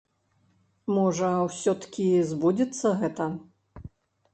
Можа, 0.95 1.29
усё-ткі 1.49 2.09
збудзецца 2.33 2.87
гэта. 3.05 3.33